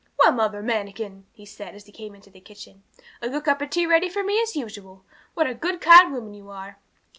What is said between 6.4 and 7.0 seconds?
are!'